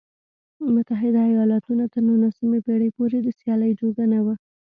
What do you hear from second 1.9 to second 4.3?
تر نولسمې پېړۍ پورې د سیالۍ جوګه نه و.